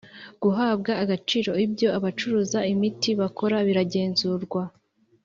guhabwa 0.43 0.91
agaciro 1.03 1.51
ibyo 1.65 1.87
abacuruza 1.97 2.59
imiti 2.73 3.09
bakora 3.21 3.55
biragenzurwa 3.67 4.61